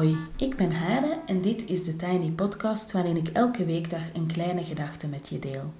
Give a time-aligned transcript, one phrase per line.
[0.00, 4.26] Hoi, ik ben Hare en dit is de Tiny Podcast waarin ik elke weekdag een
[4.26, 5.72] kleine gedachte met je deel.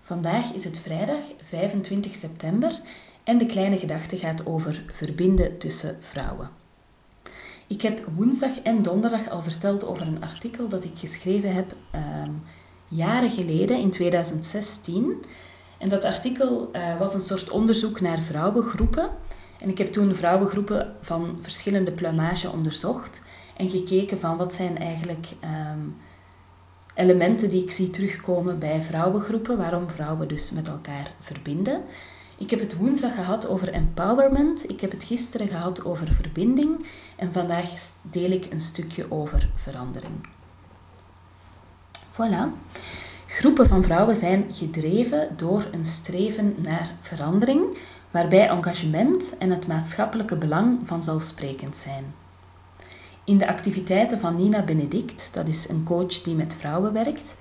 [0.00, 2.80] Vandaag is het vrijdag 25 september
[3.24, 6.50] en de kleine gedachte gaat over verbinden tussen vrouwen.
[7.66, 12.30] Ik heb woensdag en donderdag al verteld over een artikel dat ik geschreven heb ehm,
[12.88, 15.24] jaren geleden, in 2016.
[15.78, 19.10] En dat artikel uh, was een soort onderzoek naar vrouwengroepen.
[19.60, 23.22] En ik heb toen vrouwengroepen van verschillende plumage onderzocht
[23.56, 25.96] en gekeken van wat zijn eigenlijk um,
[26.94, 31.82] elementen die ik zie terugkomen bij vrouwengroepen, waarom vrouwen dus met elkaar verbinden.
[32.38, 37.32] Ik heb het woensdag gehad over empowerment, ik heb het gisteren gehad over verbinding en
[37.32, 37.70] vandaag
[38.02, 40.14] deel ik een stukje over verandering.
[42.12, 42.72] Voilà.
[43.26, 47.78] Groepen van vrouwen zijn gedreven door een streven naar verandering,
[48.10, 52.04] waarbij engagement en het maatschappelijke belang vanzelfsprekend zijn.
[53.24, 57.36] In de activiteiten van Nina Benedict, dat is een coach die met vrouwen werkt,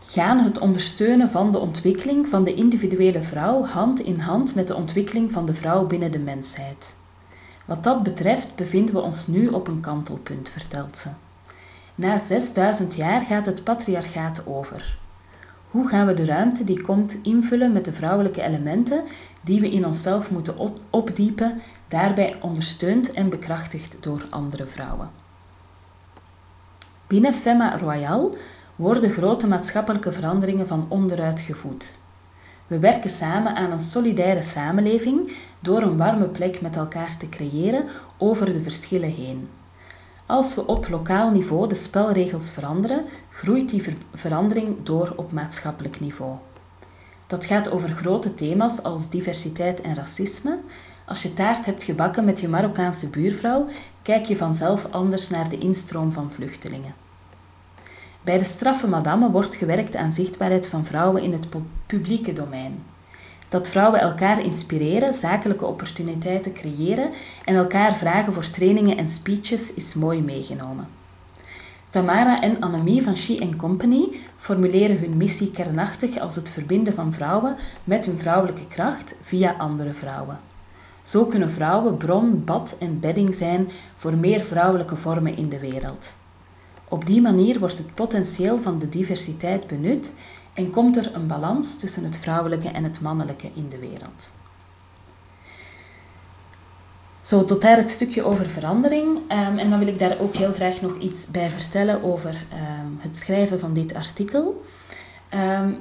[0.00, 4.74] gaan het ondersteunen van de ontwikkeling van de individuele vrouw hand in hand met de
[4.74, 6.94] ontwikkeling van de vrouw binnen de mensheid.
[7.66, 11.08] Wat dat betreft bevinden we ons nu op een kantelpunt, vertelt ze.
[11.94, 14.98] Na 6000 jaar gaat het patriarchaat over.
[15.70, 19.04] Hoe gaan we de ruimte die komt invullen met de vrouwelijke elementen
[19.40, 20.54] die we in onszelf moeten
[20.90, 25.10] opdiepen, daarbij ondersteund en bekrachtigd door andere vrouwen?
[27.06, 28.36] Binnen Femma Royal
[28.76, 31.98] worden grote maatschappelijke veranderingen van onderuit gevoed.
[32.66, 37.84] We werken samen aan een solidaire samenleving door een warme plek met elkaar te creëren
[38.18, 39.48] over de verschillen heen.
[40.30, 43.82] Als we op lokaal niveau de spelregels veranderen, groeit die
[44.14, 46.34] verandering door op maatschappelijk niveau.
[47.26, 50.58] Dat gaat over grote thema's als diversiteit en racisme.
[51.06, 53.66] Als je taart hebt gebakken met je Marokkaanse buurvrouw,
[54.02, 56.94] kijk je vanzelf anders naar de instroom van vluchtelingen.
[58.22, 61.46] Bij de straffe madame wordt gewerkt aan zichtbaarheid van vrouwen in het
[61.86, 62.82] publieke domein.
[63.50, 67.10] Dat vrouwen elkaar inspireren, zakelijke opportuniteiten creëren
[67.44, 70.88] en elkaar vragen voor trainingen en speeches is mooi meegenomen.
[71.90, 77.56] Tamara en Annemie van She Company formuleren hun missie kernachtig als het verbinden van vrouwen
[77.84, 80.38] met hun vrouwelijke kracht via andere vrouwen.
[81.02, 86.14] Zo kunnen vrouwen bron, bad en bedding zijn voor meer vrouwelijke vormen in de wereld.
[86.88, 90.12] Op die manier wordt het potentieel van de diversiteit benut
[90.54, 94.32] en komt er een balans tussen het vrouwelijke en het mannelijke in de wereld.
[97.20, 99.16] Zo, tot daar het stukje over verandering.
[99.16, 102.98] Um, en dan wil ik daar ook heel graag nog iets bij vertellen over um,
[102.98, 104.64] het schrijven van dit artikel.
[105.34, 105.78] Um,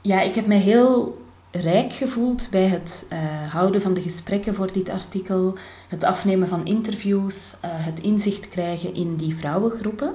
[0.00, 3.18] ja, ik heb mij heel rijk gevoeld bij het uh,
[3.52, 5.56] houden van de gesprekken voor dit artikel,
[5.88, 10.14] het afnemen van interviews, uh, het inzicht krijgen in die vrouwengroepen.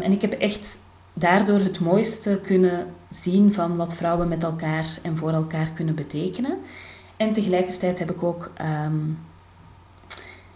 [0.00, 0.78] en ik heb echt
[1.14, 6.58] daardoor het mooiste kunnen zien van wat vrouwen met elkaar en voor elkaar kunnen betekenen.
[7.16, 8.50] En tegelijkertijd heb ik ook,
[8.86, 9.18] um,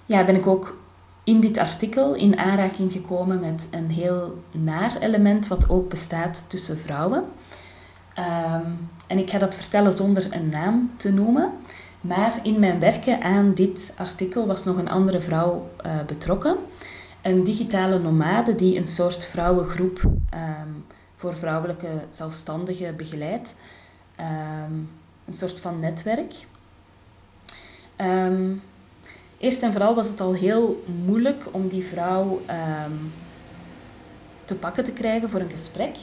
[0.05, 0.77] ja, ben ik ook
[1.25, 6.79] in dit artikel in aanraking gekomen met een heel naar element wat ook bestaat tussen
[6.79, 7.25] vrouwen.
[8.19, 11.51] Um, en ik ga dat vertellen zonder een naam te noemen.
[12.01, 16.57] Maar in mijn werken aan dit artikel was nog een andere vrouw uh, betrokken.
[17.29, 20.03] Een digitale nomade die een soort vrouwengroep
[20.35, 20.85] um,
[21.17, 23.55] voor vrouwelijke zelfstandigen begeleidt.
[24.21, 24.91] Um,
[25.27, 26.35] een soort van netwerk.
[27.97, 28.63] Um,
[29.39, 32.41] eerst en vooral was het al heel moeilijk om die vrouw
[34.45, 35.97] te pakken te krijgen voor een gesprek.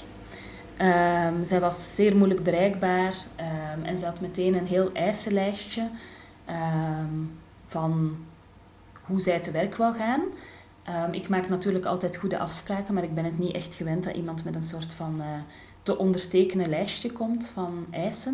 [1.41, 3.13] Zij was zeer moeilijk bereikbaar
[3.83, 5.89] en ze had meteen een heel eisenlijstje
[7.67, 8.17] van
[9.01, 10.21] hoe zij te werk wou gaan.
[11.11, 14.43] Ik maak natuurlijk altijd goede afspraken, maar ik ben het niet echt gewend dat iemand
[14.43, 15.25] met een soort van uh,
[15.83, 18.33] te ondertekenen lijstje komt van eisen.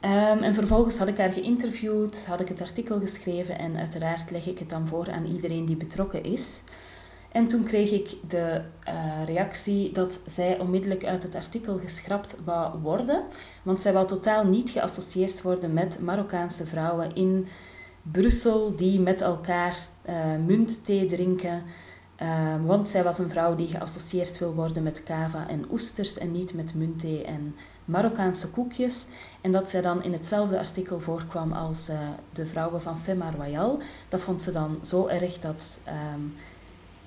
[0.00, 4.46] Um, en vervolgens had ik haar geïnterviewd, had ik het artikel geschreven en uiteraard leg
[4.46, 6.62] ik het dan voor aan iedereen die betrokken is.
[7.32, 12.78] En toen kreeg ik de uh, reactie dat zij onmiddellijk uit het artikel geschrapt wou
[12.78, 13.22] worden,
[13.62, 17.46] want zij wou totaal niet geassocieerd worden met Marokkaanse vrouwen in
[18.12, 19.76] Brussel die met elkaar
[20.08, 20.14] uh,
[20.46, 21.62] muntthee drinken.
[22.22, 26.32] Uh, want zij was een vrouw die geassocieerd wil worden met kava en oesters en
[26.32, 29.06] niet met muntthee en Marokkaanse koekjes.
[29.40, 31.98] En dat zij dan in hetzelfde artikel voorkwam als uh,
[32.32, 33.78] de vrouwen van Femma Royal.
[34.08, 35.78] Dat vond ze dan zo erg dat
[36.14, 36.34] um,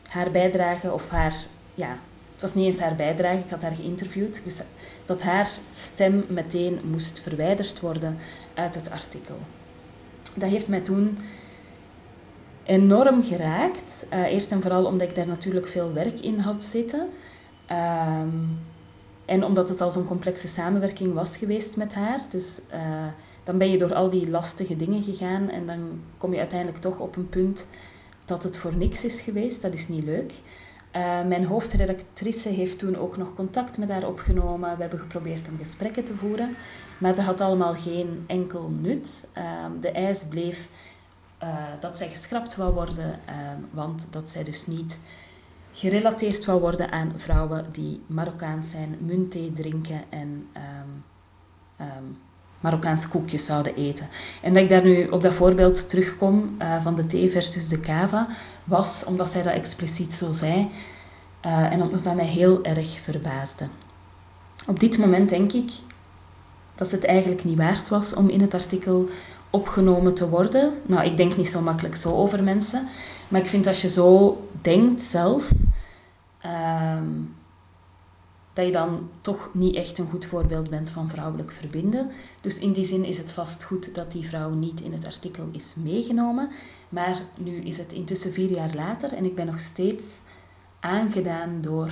[0.08, 1.36] haar bijdrage, of haar,
[1.76, 1.98] ja,
[2.32, 4.62] het was niet eens haar bijdrage, ik had haar geïnterviewd, dus
[5.06, 8.18] dat haar stem meteen moest verwijderd worden
[8.54, 9.38] uit het artikel.
[10.38, 11.18] Dat heeft mij toen
[12.64, 14.06] enorm geraakt.
[14.14, 17.08] Uh, eerst en vooral omdat ik daar natuurlijk veel werk in had zitten.
[17.66, 18.30] Ehm,
[19.26, 22.20] en omdat het al zo'n complexe samenwerking was geweest met haar.
[22.30, 22.80] Dus uh,
[23.44, 27.00] dan ben je door al die lastige dingen gegaan en dan kom je uiteindelijk toch
[27.00, 27.68] op een punt
[28.26, 29.62] dat het voor niks is geweest.
[29.62, 30.34] Dat is niet leuk.
[30.96, 34.76] Uh, mijn hoofdredactrice heeft toen ook nog contact met haar opgenomen.
[34.76, 36.56] We hebben geprobeerd om gesprekken te voeren,
[37.00, 39.28] maar dat had allemaal geen enkel nut.
[39.38, 39.44] Uh,
[39.82, 40.70] de eis bleef
[41.44, 45.00] uh, dat zij geschrapt wou worden, ehm, want dat zij dus niet
[45.72, 50.48] gerelateerd wou worden aan vrouwen die Marokkaans zijn, muntthee drinken en
[51.80, 52.18] um,
[52.60, 54.08] Marokkaanse koekjes zouden eten.
[54.42, 57.80] En dat ik daar nu op dat voorbeeld terugkom uh, van de thee versus de
[57.80, 58.28] kava,
[58.64, 60.70] was omdat zij dat expliciet zo zei
[61.46, 63.68] uh, en omdat dat mij heel erg verbaasde.
[64.68, 65.72] Op dit moment denk ik
[66.78, 69.10] dat het eigenlijk niet waard was om in het artikel
[69.50, 70.74] opgenomen te worden.
[70.86, 72.88] Nou, ik denk niet zo makkelijk zo over mensen,
[73.28, 75.52] maar ik vind als je zo denkt zelf,
[76.40, 77.06] ehm,
[78.54, 82.12] dat je dan toch niet echt een goed voorbeeld bent van vrouwelijk verbinden.
[82.42, 85.50] Dus in die zin is het vast goed dat die vrouw niet in het artikel
[85.52, 86.50] is meegenomen.
[86.90, 90.18] Maar nu is het intussen vier jaar later en ik ben nog steeds
[90.80, 91.92] aangedaan door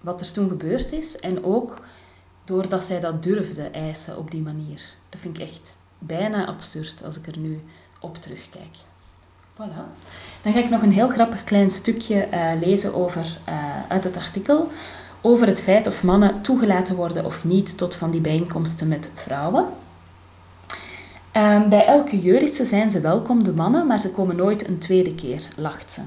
[0.00, 1.18] wat er toen gebeurd is.
[1.18, 1.78] En ook
[2.50, 4.82] doordat zij dat durfde eisen op die manier.
[5.08, 7.60] Dat vind ik echt bijna absurd als ik er nu
[8.00, 8.76] op terugkijk.
[9.54, 9.84] Voilà.
[10.42, 14.16] Dan ga ik nog een heel grappig klein stukje uh, lezen over, uh, uit het
[14.16, 14.70] artikel
[15.20, 19.64] over het feit of mannen toegelaten worden of niet tot van die bijeenkomsten met vrouwen.
[21.32, 25.14] Um, bij elke Juridse zijn ze welkom, de mannen, maar ze komen nooit een tweede
[25.14, 26.00] keer, lacht ze.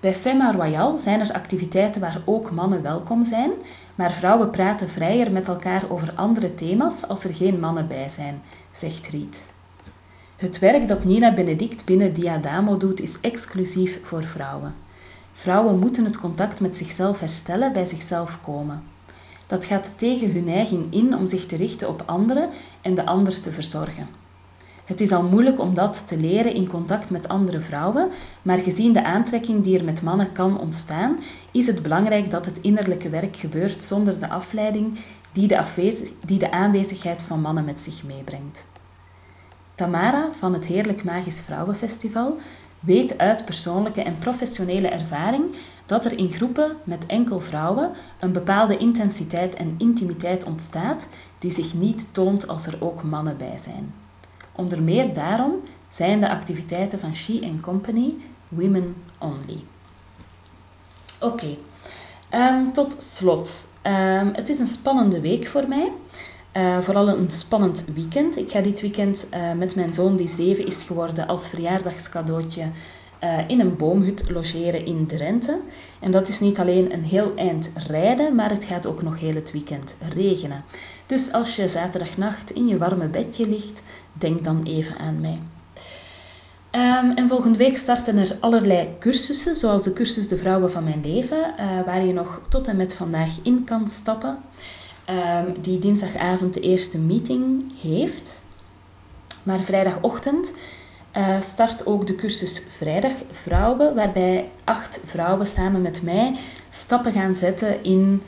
[0.00, 3.50] Bij Femma Royal zijn er activiteiten waar ook mannen welkom zijn,
[3.94, 8.42] maar vrouwen praten vrijer met elkaar over andere thema's als er geen mannen bij zijn,
[8.72, 9.46] zegt Riet.
[10.36, 14.74] Het werk dat Nina Benedict binnen Diadamo doet is exclusief voor vrouwen.
[15.32, 18.82] Vrouwen moeten het contact met zichzelf herstellen, bij zichzelf komen.
[19.46, 22.50] Dat gaat tegen hun neiging in om zich te richten op anderen
[22.80, 24.17] en de ander te verzorgen.
[24.88, 28.10] Het is al moeilijk om dat te leren in contact met andere vrouwen,
[28.42, 31.18] maar gezien de aantrekking die er met mannen kan ontstaan,
[31.50, 34.98] is het belangrijk dat het innerlijke werk gebeurt zonder de afleiding
[35.32, 38.64] die de, die de aanwezigheid van mannen met zich meebrengt.
[39.74, 42.36] Tamara van het Heerlijk Magisch Vrouwenfestival
[42.80, 45.44] weet uit persoonlijke en professionele ervaring
[45.86, 47.90] dat er in groepen met enkel vrouwen
[48.20, 51.06] een bepaalde intensiteit en intimiteit ontstaat
[51.38, 54.06] die zich niet toont als er ook mannen bij zijn.
[54.58, 55.54] Onder meer daarom
[55.88, 58.14] zijn de activiteiten van She Company
[58.48, 59.60] women only.
[61.20, 61.56] Oké,
[62.28, 63.68] ehm, tot slot.
[63.82, 65.92] Um, het is een spannende week voor mij.
[66.52, 68.36] Uh, vooral een spannend weekend.
[68.36, 72.70] Ik ga dit weekend uh, met mijn zoon, die zeven is geworden, als verjaardagscadeautje
[73.24, 75.60] uh, in een boomhut logeren in Drenthe.
[76.00, 79.34] En dat is niet alleen een heel eind rijden, maar het gaat ook nog heel
[79.34, 80.64] het weekend regenen.
[81.06, 83.82] Dus als je zaterdagnacht in je warme bedje ligt,
[84.18, 85.38] denk dan even aan mij.
[86.70, 91.00] Um, en volgende week starten er allerlei cursussen, zoals de cursus De Vrouwen van Mijn
[91.04, 91.54] Leven,
[91.84, 94.38] waar je nog tot en met vandaag in kan stappen.
[95.10, 98.42] Um, die dinsdagavond de eerste meeting heeft.
[99.42, 100.52] Maar vrijdagochtend
[101.16, 106.34] uh, start ook de cursus Vrijdag Vrouwen, waarbij acht vrouwen samen met mij
[106.70, 108.22] stappen gaan zetten in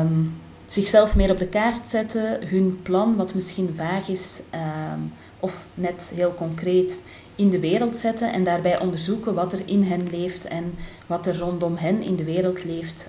[0.00, 0.40] um,
[0.72, 6.12] zichzelf meer op de kaart zetten, hun plan, wat misschien vaag is um, of net
[6.14, 7.00] heel concreet,
[7.34, 10.74] in de wereld zetten en daarbij onderzoeken wat er in hen leeft en
[11.06, 13.08] wat er rondom hen in de wereld leeft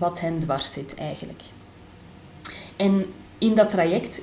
[0.00, 1.42] wat hen dwars zit eigenlijk.
[2.76, 3.04] En
[3.38, 4.20] in dat traject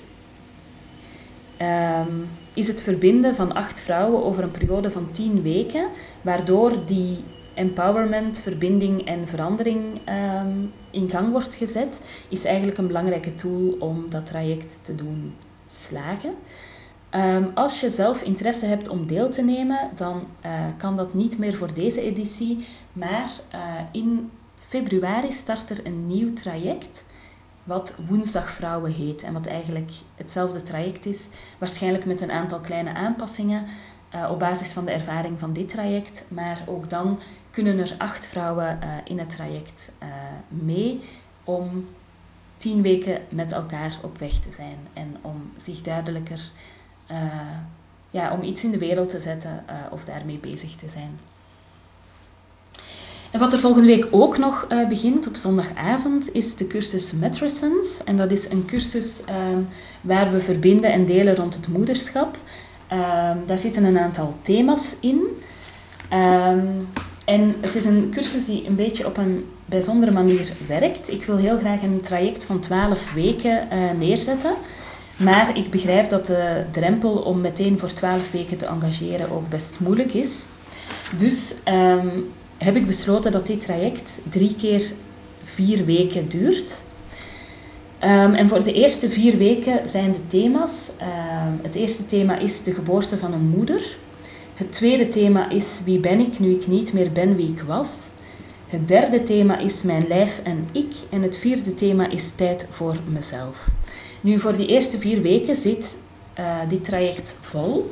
[1.62, 5.88] um, is het verbinden van acht vrouwen over een periode van tien weken,
[6.22, 7.24] waardoor die
[7.58, 14.10] empowerment, verbinding en verandering um, in gang wordt gezet, is eigenlijk een belangrijke tool om
[14.10, 15.36] dat traject te doen
[15.68, 16.34] slagen.
[17.12, 21.38] Um, als je zelf interesse hebt om deel te nemen, dan uh, kan dat niet
[21.38, 23.60] meer voor deze editie, maar uh,
[23.92, 27.06] in februari start er een nieuw traject
[27.64, 33.66] wat Woensdagvrouwen heet en wat eigenlijk hetzelfde traject is, waarschijnlijk met een aantal kleine aanpassingen
[34.16, 36.24] uh, op basis van de ervaring van dit traject.
[36.28, 37.20] Maar ook dan
[37.52, 40.08] kunnen er acht vrouwen uh, in het traject uh,
[40.48, 41.02] mee
[41.44, 41.88] om
[42.58, 46.52] tien weken met elkaar op weg te zijn en om zich duidelijker,
[48.10, 51.20] ja, om iets in de wereld te zetten of daarmee bezig te zijn.
[53.32, 58.04] En wat er volgende week ook nog begint op zondagavond is de cursus Matrescence.
[58.04, 59.36] En dat is een cursus uh,
[60.02, 62.38] waar we verbinden en delen rond het moederschap.
[62.88, 65.22] Ehm, daar zitten een aantal thema's in.
[66.10, 66.66] Ehm,
[67.26, 71.12] en het is een cursus die een beetje op een bijzondere manier werkt.
[71.12, 74.54] Ik wil heel graag een traject van 12 weken uh, neerzetten.
[75.18, 79.80] Maar ik begrijp dat de drempel om meteen voor 12 weken te engageren ook best
[79.80, 80.46] moeilijk is.
[81.18, 84.92] Dus um, heb ik besloten dat dit traject drie keer
[85.44, 86.84] vier weken duurt.
[88.08, 90.90] Um, en voor de eerste vier weken zijn de thema's.
[91.02, 93.98] Um, het eerste thema is de geboorte van een moeder.
[94.56, 98.00] Het tweede thema is wie ben ik nu ik niet meer ben wie ik was.
[98.68, 100.94] Het derde thema is mijn lijf en ik.
[101.10, 103.68] En het vierde thema is tijd voor mezelf.
[104.22, 105.98] Nu, voor die eerste vier weken zit
[106.40, 107.92] uh, dit traject vol.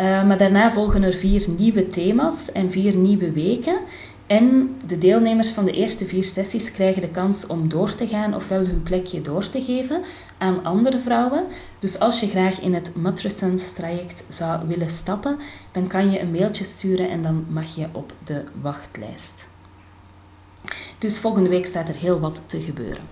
[0.00, 3.78] Uh, maar daarna volgen er vier nieuwe thema's en vier nieuwe weken.
[4.26, 8.34] En de deelnemers van de eerste vier sessies krijgen de kans om door te gaan
[8.34, 10.02] ofwel hun plekje door te geven
[10.38, 11.44] aan andere vrouwen.
[11.78, 15.38] Dus als je graag in het Matrescence traject zou willen stappen,
[15.72, 19.46] dan kan je een mailtje sturen en dan mag je op de wachtlijst.
[20.98, 23.02] Dus volgende week staat er heel wat te gebeuren.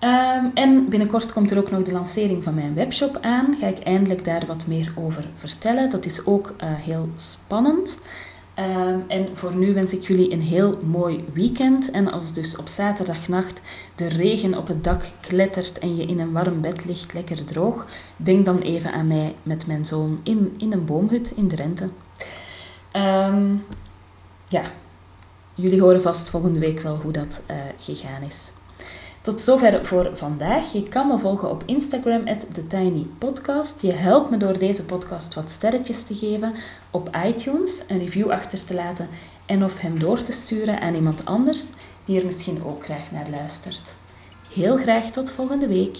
[0.00, 3.56] Um, en binnenkort komt er ook nog de lancering van mijn webshop aan.
[3.60, 5.90] Ga ik eindelijk daar wat meer over vertellen.
[5.90, 7.98] Dat is ook uh, heel spannend.
[8.58, 11.90] Um, en voor nu wens ik jullie een heel mooi weekend.
[11.90, 13.60] En als dus op zaterdagnacht
[13.94, 17.86] de regen op het dak klettert en je in een warm bed ligt, lekker droog,
[18.16, 21.88] denk dan even aan mij met mijn zoon in, in een boomhut in Drenthe.
[22.96, 23.64] Um,
[24.48, 24.62] ja,
[25.54, 28.50] jullie horen vast volgende week wel hoe dat uh, gegaan is.
[29.22, 30.72] Tot zover voor vandaag.
[30.72, 33.82] Je kan me volgen op Instagram, TheTinyPodcast.
[33.82, 36.54] Je helpt me door deze podcast wat sterretjes te geven
[36.90, 39.08] op iTunes, een review achter te laten
[39.46, 41.68] en of hem door te sturen aan iemand anders
[42.04, 43.94] die er misschien ook graag naar luistert.
[44.54, 45.98] Heel graag tot volgende week.